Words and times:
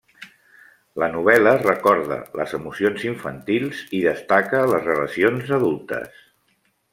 La 1.01 1.09
novel·la 1.15 1.51
recorda 1.63 2.17
les 2.39 2.55
emocions 2.59 3.05
infantils 3.09 3.83
i 3.99 4.01
destaca 4.07 4.63
les 4.73 4.89
relacions 4.89 5.55
adultes. 5.61 6.19